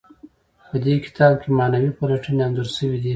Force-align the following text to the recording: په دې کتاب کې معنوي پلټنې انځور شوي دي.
په 0.67 0.75
دې 0.85 0.95
کتاب 1.05 1.33
کې 1.41 1.49
معنوي 1.57 1.91
پلټنې 1.97 2.41
انځور 2.45 2.67
شوي 2.77 2.97
دي. 3.03 3.09